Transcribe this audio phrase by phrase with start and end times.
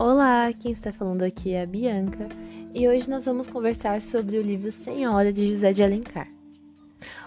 [0.00, 2.28] Olá, quem está falando aqui é a Bianca
[2.72, 6.28] e hoje nós vamos conversar sobre o livro Senhora de José de Alencar.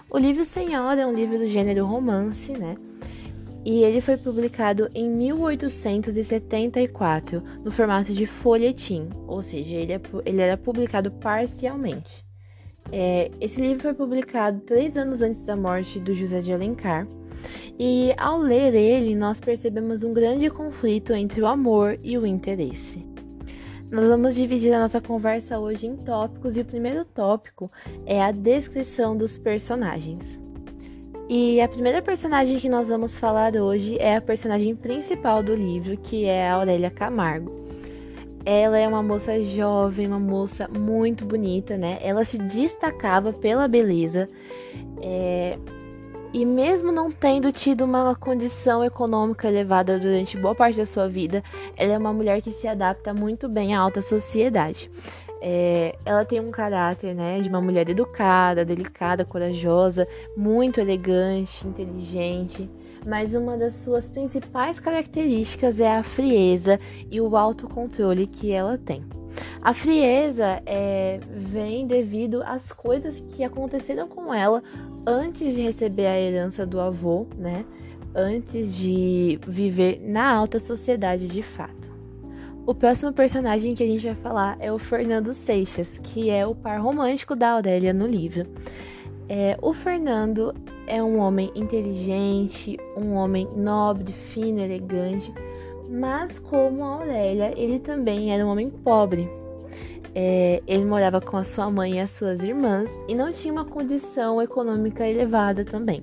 [0.08, 2.78] O livro Senhora é um livro do gênero romance, né?
[3.62, 10.40] E ele foi publicado em 1874 no formato de folhetim, ou seja, ele, é, ele
[10.40, 12.24] era publicado parcialmente.
[12.90, 17.06] É, esse livro foi publicado três anos antes da morte do José de Alencar
[17.78, 23.04] e ao ler ele, nós percebemos um grande conflito entre o amor e o interesse.
[23.90, 27.70] Nós vamos dividir a nossa conversa hoje em tópicos e o primeiro tópico
[28.06, 30.40] é a descrição dos personagens.
[31.28, 35.96] E a primeira personagem que nós vamos falar hoje é a personagem principal do livro,
[35.96, 37.52] que é a Aurélia Camargo.
[38.44, 41.98] Ela é uma moça jovem, uma moça muito bonita, né?
[42.02, 44.28] Ela se destacava pela beleza.
[45.00, 45.58] É,
[46.32, 51.42] e mesmo não tendo tido uma condição econômica elevada durante boa parte da sua vida,
[51.76, 54.90] ela é uma mulher que se adapta muito bem à alta sociedade.
[55.42, 62.70] É, ela tem um caráter né, de uma mulher educada, delicada, corajosa, muito elegante, inteligente.
[63.04, 66.78] Mas uma das suas principais características é a frieza
[67.10, 69.04] e o autocontrole que ela tem.
[69.62, 74.60] A frieza é, vem devido às coisas que aconteceram com ela
[75.06, 77.64] antes de receber a herança do avô, né?
[78.12, 81.92] Antes de viver na alta sociedade de fato.
[82.66, 86.56] O próximo personagem que a gente vai falar é o Fernando Seixas, que é o
[86.56, 88.46] par romântico da Aurélia no livro.
[89.28, 90.52] É, o Fernando
[90.88, 95.32] é um homem inteligente, um homem nobre, fino, elegante,
[95.88, 99.28] mas como a Aurélia, ele também era um homem pobre,
[100.14, 103.64] é, ele morava com a sua mãe e as suas irmãs e não tinha uma
[103.64, 106.02] condição econômica elevada também.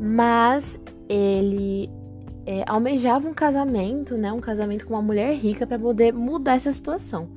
[0.00, 1.90] Mas ele
[2.46, 6.72] é, almejava um casamento, né, um casamento com uma mulher rica para poder mudar essa
[6.72, 7.28] situação.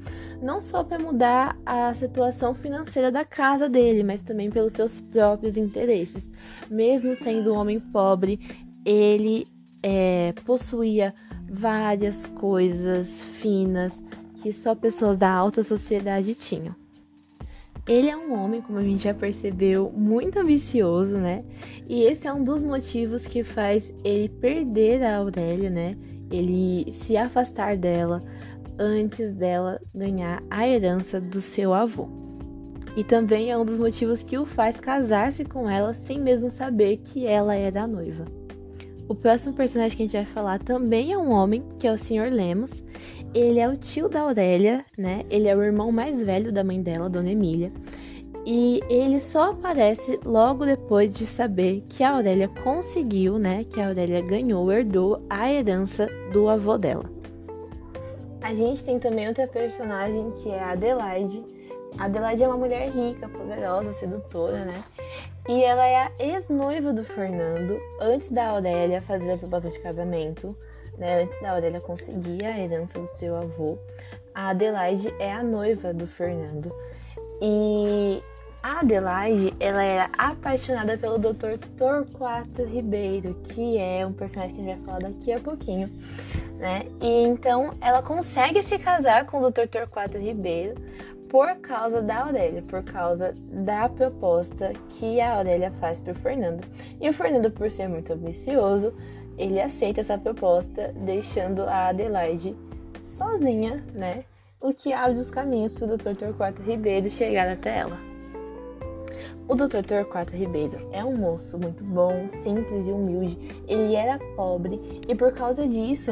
[0.41, 5.57] Não só para mudar a situação financeira da casa dele, mas também pelos seus próprios
[5.57, 6.31] interesses.
[6.69, 8.39] Mesmo sendo um homem pobre,
[8.85, 9.47] ele
[9.81, 11.13] é, possuía
[11.49, 14.03] várias coisas finas
[14.47, 16.73] que só pessoas da alta sociedade tinham.
[17.85, 21.43] Ele é um homem, como a gente já percebeu, muito ambicioso, né?
[21.87, 25.97] E esse é um dos motivos que faz ele perder a Aurélia, né?
[26.31, 28.21] Ele se afastar dela
[28.79, 32.07] antes dela ganhar a herança do seu avô.
[32.95, 36.97] E também é um dos motivos que o faz casar-se com ela sem mesmo saber
[36.97, 38.25] que ela era a noiva.
[39.09, 41.97] O próximo personagem que a gente vai falar também é um homem, que é o
[41.97, 42.29] Sr.
[42.29, 42.83] Lemos.
[43.37, 45.23] Ele é o tio da Aurélia, né?
[45.29, 47.71] Ele é o irmão mais velho da mãe dela, Dona Emília.
[48.43, 53.63] E ele só aparece logo depois de saber que a Aurélia conseguiu, né?
[53.65, 57.05] Que a Aurélia ganhou, herdou a herança do avô dela.
[58.41, 61.43] A gente tem também outra personagem que é a Adelaide.
[61.99, 64.83] A Adelaide é uma mulher rica, poderosa, sedutora, né?
[65.47, 70.57] E ela é a ex-noiva do Fernando, antes da Aurélia fazer a proposta de casamento,
[70.97, 71.23] né?
[71.23, 73.77] Antes da Aurélia conseguir a herança do seu avô.
[74.33, 76.71] A Adelaide é a noiva do Fernando.
[77.41, 78.21] E
[78.61, 81.57] a Adelaide, ela era apaixonada pelo Dr.
[81.77, 85.89] Torquato Ribeiro, que é um personagem que a gente vai falar daqui a pouquinho,
[86.57, 86.83] né?
[87.01, 89.67] E então ela consegue se casar com o Dr.
[89.69, 90.75] Torquato Ribeiro,
[91.29, 96.65] por causa da Aurélia, por causa da proposta que a Aurélia faz para o Fernando.
[96.99, 98.93] E o Fernando, por ser muito ambicioso,
[99.37, 102.55] ele aceita essa proposta, deixando a Adelaide
[103.05, 104.23] sozinha, né?
[104.59, 106.15] O que abre os caminhos para o Dr.
[106.15, 107.97] Torquato Ribeiro chegar até ela.
[109.47, 109.81] O Dr.
[109.87, 113.37] Torquato Ribeiro é um moço muito bom, simples e humilde.
[113.67, 116.11] Ele era pobre e por causa disso,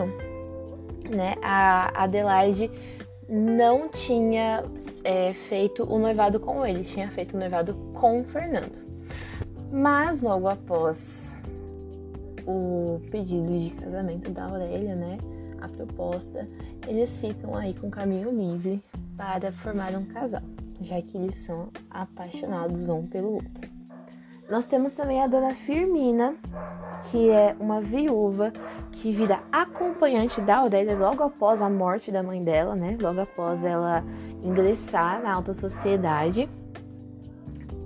[1.09, 2.71] né, a Adelaide
[3.27, 4.63] não tinha
[5.03, 8.85] é, feito o noivado com ele, tinha feito o noivado com Fernando.
[9.71, 11.34] Mas logo após
[12.45, 15.17] o pedido de casamento da Aurélia, né,
[15.61, 16.47] a proposta,
[16.87, 18.83] eles ficam aí com caminho livre
[19.17, 20.43] para formar um casal,
[20.81, 23.75] já que eles são apaixonados um pelo outro.
[24.49, 26.35] Nós temos também a dona Firmina,
[27.09, 28.53] que é uma viúva
[28.91, 32.95] que vira acompanhante da Aurélia logo após a morte da mãe dela, né?
[33.01, 34.03] Logo após ela
[34.43, 36.47] ingressar na alta sociedade.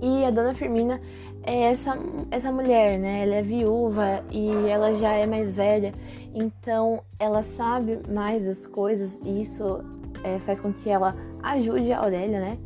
[0.00, 1.00] E a dona Firmina
[1.42, 1.96] é essa,
[2.30, 3.22] essa mulher, né?
[3.22, 5.92] Ela é viúva e ela já é mais velha,
[6.34, 9.82] então ela sabe mais das coisas e isso
[10.24, 12.58] é, faz com que ela ajude a Aurélia, né?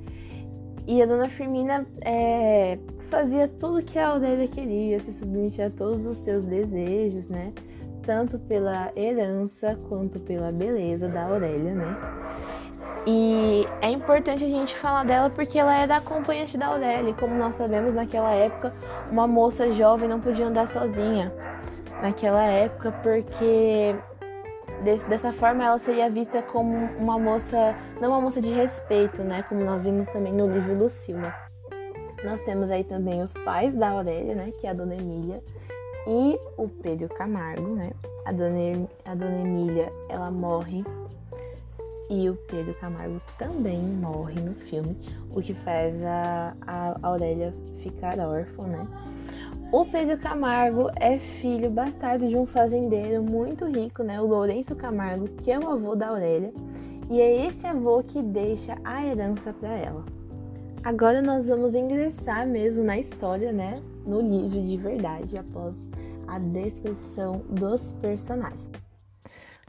[0.86, 2.78] E a dona Firmina é,
[3.10, 7.52] fazia tudo que a Aurélia queria, se submetia a todos os seus desejos, né?
[8.04, 11.96] tanto pela herança quanto pela beleza da Aurélia, né?
[13.06, 17.10] E é importante a gente falar dela porque ela era acompanhante da Aurélia.
[17.10, 18.72] E como nós sabemos, naquela época,
[19.10, 21.32] uma moça jovem não podia andar sozinha.
[22.00, 23.94] Naquela época, porque
[25.08, 29.44] dessa forma ela seria vista como uma moça, não uma moça de respeito, né?
[29.48, 31.34] Como nós vimos também no livro Lucila.
[32.24, 34.50] Nós temos aí também os pais da Aurélia, né?
[34.58, 35.42] Que é a dona Emília
[36.06, 37.90] e o Pedro Camargo, né?
[38.24, 40.82] A dona, a dona Emília, ela morre
[42.10, 44.96] e o Pedro Camargo também morre no filme,
[45.30, 48.86] o que faz a, a Aurélia ficar órfã, né?
[49.72, 54.20] O Pedro Camargo é filho bastardo de um fazendeiro muito rico, né?
[54.20, 56.52] O Lourenço Camargo, que é o avô da Aurélia,
[57.10, 60.04] e é esse avô que deixa a herança para ela.
[60.84, 63.82] Agora nós vamos ingressar mesmo na história, né?
[64.06, 65.88] No livro de verdade, após
[66.26, 68.68] a descrição dos personagens.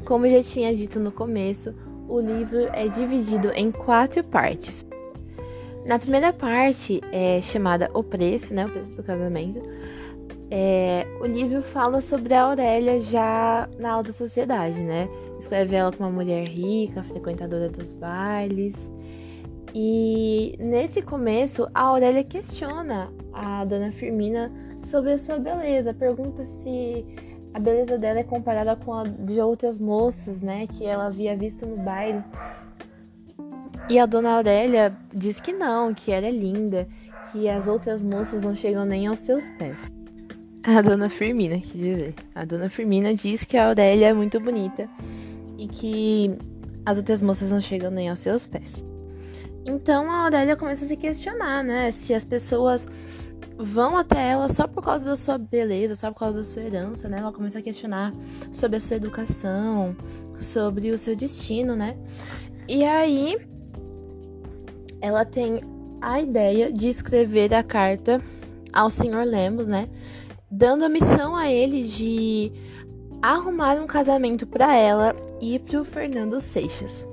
[0.04, 1.74] Como já tinha dito no começo,
[2.08, 4.86] o livro é dividido em quatro partes.
[5.86, 8.66] Na primeira parte, é chamada O Preço, né?
[8.66, 9.62] O Preço do Casamento.
[10.50, 15.08] É, o livro fala sobre a Aurélia já na alta sociedade, né?
[15.40, 18.76] Escreve ela como uma mulher rica, frequentadora dos bailes.
[19.74, 25.94] E nesse começo, a Aurélia questiona a dona Firmina sobre a sua beleza.
[25.94, 27.06] Pergunta se
[27.56, 31.66] a beleza dela é comparada com a de outras moças, né, que ela havia visto
[31.66, 32.22] no baile.
[33.90, 36.86] E a dona Aurélia diz que não, que ela é linda,
[37.32, 39.90] que as outras moças não chegam nem aos seus pés.
[40.68, 42.16] A dona Firmina, quer dizer.
[42.36, 44.90] A dona Firmina diz que a Aurélia é muito bonita
[45.58, 46.38] e que
[46.86, 48.84] as outras moças não chegam nem aos seus pés.
[49.66, 51.90] Então a Aurélia começa a se questionar, né?
[51.92, 52.86] Se as pessoas
[53.58, 57.08] vão até ela só por causa da sua beleza, só por causa da sua herança,
[57.08, 57.20] né?
[57.20, 58.14] Ela começa a questionar
[58.52, 59.96] sobre a sua educação,
[60.40, 61.98] sobre o seu destino, né?
[62.68, 63.38] E aí
[65.02, 65.62] ela tem
[66.02, 68.22] a ideia de escrever a carta
[68.74, 69.88] ao senhor Lemos, né?
[70.50, 72.52] Dando a missão a ele de
[73.22, 77.08] arrumar um casamento para ela e para o Fernando Seixas.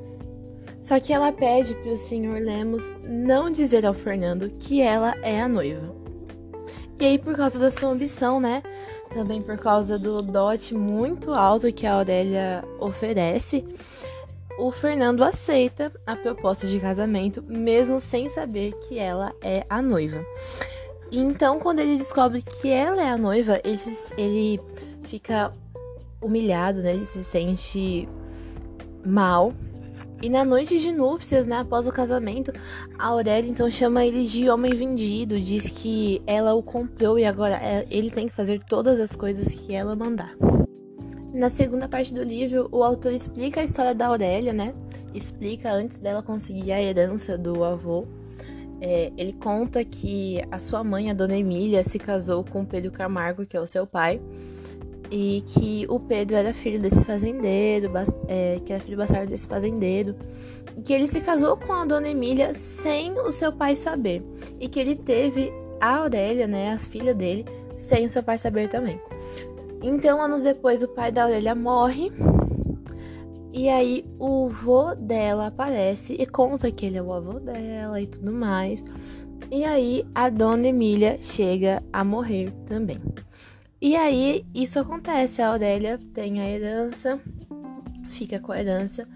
[0.79, 5.41] Só que ela pede para o senhor Lemos não dizer ao Fernando que ela é
[5.41, 6.02] a noiva.
[7.01, 8.63] E aí, por causa da sua ambição, né?
[9.13, 13.65] Também por causa do dote muito alto que a Aurélia oferece,
[14.59, 20.25] o Fernando aceita a proposta de casamento, mesmo sem saber que ela é a noiva.
[21.11, 23.81] Então, quando ele descobre que ela é a noiva, ele,
[24.17, 24.61] ele
[25.03, 25.53] fica
[26.21, 26.93] humilhado, né?
[26.93, 28.09] Ele se sente
[29.05, 29.53] mal
[30.23, 32.53] e na noite de núpcias, né, após o casamento,
[32.97, 37.57] a Aurélia então chama ele de homem vendido, diz que ela o comprou e agora
[37.57, 40.37] é, ele tem que fazer todas as coisas que ela mandar.
[41.35, 44.73] Na segunda parte do livro, o autor explica a história da Aurélia, né?
[45.13, 48.07] Explica antes dela conseguir a herança do avô.
[48.81, 53.47] É, ele conta que a sua mãe, a dona Emília, se casou com Pedro Camargo,
[53.47, 54.21] que é o seu pai,
[55.13, 57.93] e que o Pedro era filho desse fazendeiro,
[58.27, 60.17] é, que era filho bastardo desse fazendeiro,
[60.75, 64.23] e que ele se casou com a dona Emília sem o seu pai saber,
[64.59, 67.45] e que ele teve a Aurélia, né, a filha dele,
[67.77, 68.99] sem o seu pai saber também.
[69.83, 72.11] Então, anos depois, o pai da Aurélia morre,
[73.53, 78.07] e aí o vô dela aparece e conta que ele é o avô dela e
[78.07, 78.83] tudo mais.
[79.51, 82.97] E aí a dona Emília chega a morrer também.
[83.83, 87.21] E aí isso acontece, a Aurélia tem a herança,
[88.07, 89.09] fica com a herança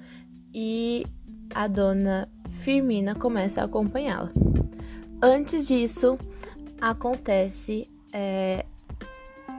[0.52, 1.06] e
[1.54, 4.28] a dona Firmina começa a acompanhá-la.
[5.22, 6.18] Antes disso,
[6.80, 8.66] acontece é,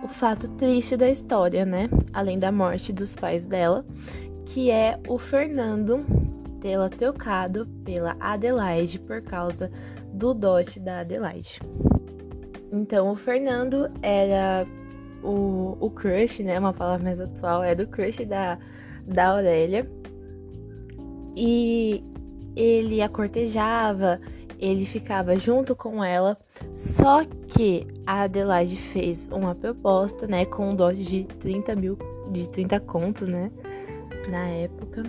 [0.04, 1.90] o fato triste da história, né?
[2.12, 3.86] Além da morte dos pais dela,
[4.46, 6.06] que é o Fernando
[6.60, 9.72] tê-la trocado pela Adelaide por causa
[10.14, 11.62] do dote da Adelaide.
[12.74, 14.68] Então, o Fernando era
[15.28, 16.58] o, o crush, né?
[16.58, 18.58] Uma palavra mais atual, é do crush da,
[19.06, 19.90] da Aurélia.
[21.36, 22.04] E
[22.56, 24.20] ele a cortejava,
[24.58, 26.38] ele ficava junto com ela.
[26.76, 30.46] Só que a Adelaide fez uma proposta, né?
[30.46, 31.98] Com um dote de 30 mil,
[32.32, 33.52] de 30 contos, né?
[34.30, 35.04] Na época.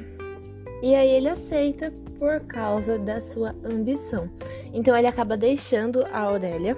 [0.82, 4.28] E aí ele aceita por causa da sua ambição.
[4.72, 6.76] Então ele acaba deixando a Aurélia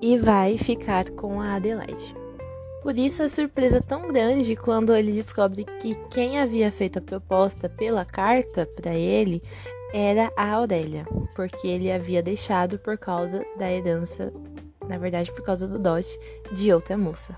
[0.00, 2.19] e vai ficar com a Adelaide.
[2.82, 7.68] Por isso a surpresa tão grande quando ele descobre que quem havia feito a proposta
[7.68, 9.42] pela carta para ele
[9.92, 14.28] era a Aurélia, porque ele havia deixado por causa da herança,
[14.88, 16.18] na verdade por causa do dote
[16.52, 17.34] de outra moça.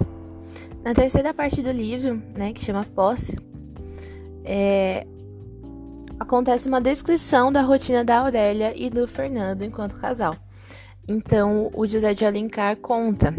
[0.84, 3.36] Na terceira parte do livro, né, que chama Posse,
[4.44, 5.06] é,
[6.18, 10.36] acontece uma descrição da rotina da Aurélia e do Fernando enquanto casal.
[11.06, 13.34] Então, o José de Alencar conta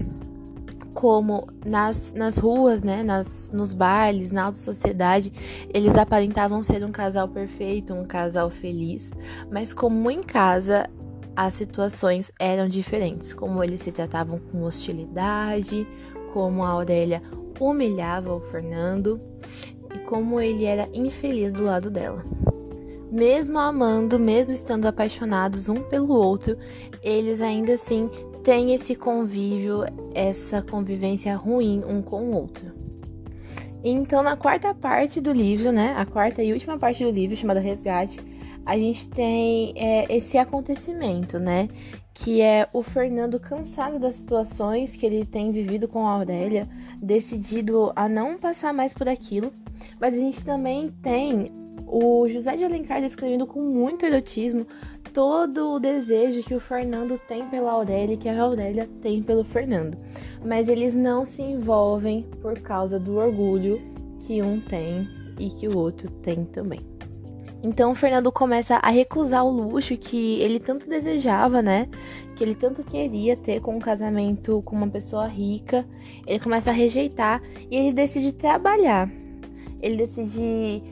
[0.94, 5.32] como nas, nas ruas, né, nas, nos bailes, na alta sociedade,
[5.74, 9.12] eles aparentavam ser um casal perfeito, um casal feliz,
[9.52, 10.90] mas como em casa
[11.36, 15.88] as situações eram diferentes, como eles se tratavam com hostilidade,
[16.32, 17.22] como a Aurélia
[17.60, 19.20] humilhava o Fernando
[19.96, 22.24] e como ele era infeliz do lado dela.
[23.12, 26.58] Mesmo amando, mesmo estando apaixonados um pelo outro,
[27.04, 28.10] eles ainda assim
[28.44, 29.84] têm esse convívio,
[30.14, 32.72] essa convivência ruim um com o outro.
[33.84, 37.60] Então, na quarta parte do livro, né, a quarta e última parte do livro, chamada
[37.60, 38.20] Resgate,
[38.66, 41.68] a gente tem é, esse acontecimento, né?
[42.14, 46.68] Que é o Fernando cansado das situações que ele tem vivido com a Aurélia,
[47.02, 49.52] decidido a não passar mais por aquilo.
[50.00, 51.48] Mas a gente também tem
[51.88, 54.66] o José de Alencar descrevendo com muito erotismo
[55.14, 59.44] todo o desejo que o Fernando tem pela Aurélia e que a Aurélia tem pelo
[59.44, 59.96] Fernando.
[60.44, 63.80] Mas eles não se envolvem por causa do orgulho
[64.22, 65.08] que um tem
[65.40, 66.80] e que o outro tem também.
[67.62, 71.88] Então o Fernando começa a recusar o luxo que ele tanto desejava, né?
[72.36, 75.86] Que ele tanto queria ter com um casamento com uma pessoa rica.
[76.28, 77.42] Ele começa a rejeitar
[77.72, 79.10] e ele decide trabalhar.
[79.82, 80.84] Ele decide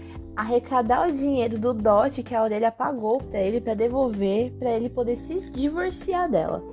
[0.41, 4.89] arrecadar o dinheiro do dote que a Aurélia pagou para ele para devolver, para ele
[4.89, 6.63] poder se divorciar dela.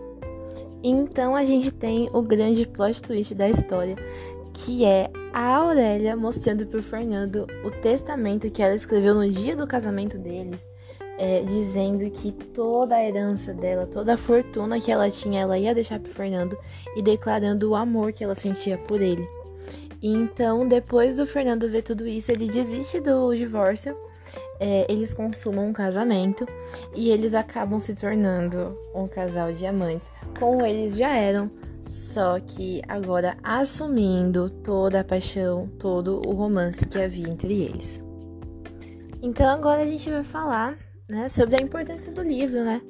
[0.83, 3.97] Então a gente tem o grande plot twist da história,
[4.55, 9.67] que é a Aurélia mostrando para Fernando o testamento que ela escreveu no dia do
[9.67, 10.67] casamento deles,
[11.19, 15.75] é, dizendo que toda a herança dela, toda a fortuna que ela tinha, ela ia
[15.75, 16.57] deixar para Fernando
[16.97, 19.29] e declarando o amor que ela sentia por ele.
[20.03, 23.97] Então, depois do Fernando ver tudo isso, ele desiste do divórcio.
[24.61, 26.47] É, eles consumam um casamento
[26.95, 31.51] e eles acabam se tornando um casal de amantes, como eles já eram
[31.81, 38.03] só que agora assumindo toda a paixão, todo o romance que havia entre eles.
[39.23, 40.79] Então agora a gente vai falar
[41.09, 42.83] né, sobre a importância do livro, né?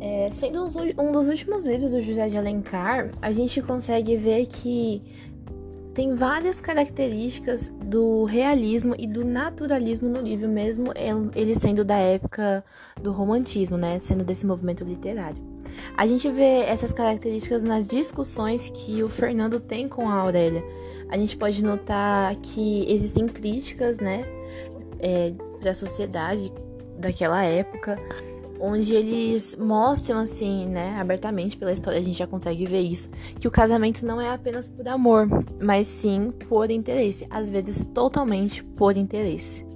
[0.00, 0.64] É, sendo
[0.98, 5.02] um dos últimos livros do José de Alencar, a gente consegue ver que
[5.98, 10.92] tem várias características do realismo e do naturalismo no livro, mesmo
[11.34, 12.64] ele sendo da época
[13.02, 13.98] do romantismo, né?
[14.00, 15.42] Sendo desse movimento literário.
[15.96, 20.62] A gente vê essas características nas discussões que o Fernando tem com a Aurélia.
[21.08, 24.24] A gente pode notar que existem críticas, né,
[25.00, 26.52] é, para a sociedade
[26.96, 27.98] daquela época,
[28.60, 33.48] onde eles mostram assim, né, abertamente pela história a gente já consegue ver isso, que
[33.48, 35.28] o casamento não é apenas por amor,
[35.62, 39.66] mas sim por interesse, às vezes totalmente por interesse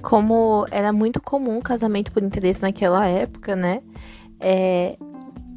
[0.00, 3.82] como era muito comum o casamento por interesse naquela época, né?
[4.42, 4.98] é,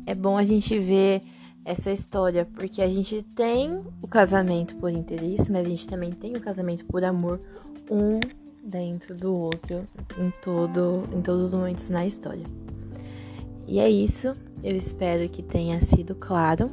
[0.06, 1.24] é bom a gente ver
[1.66, 6.38] essa história, porque a gente tem o casamento por interesse, mas a gente também tem
[6.38, 7.42] o casamento por amor,
[7.90, 8.20] um
[8.66, 12.46] dentro do outro, em, todo, em todos os momentos na história.
[13.68, 16.72] E é isso, eu espero que tenha sido claro.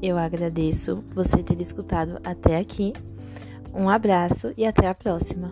[0.00, 2.92] Eu agradeço você ter escutado até aqui.
[3.74, 5.50] Um abraço e até a próxima.